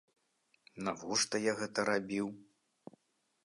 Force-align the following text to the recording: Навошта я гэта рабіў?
Навошта 0.87 1.35
я 1.43 1.53
гэта 1.61 1.87
рабіў? 1.93 2.27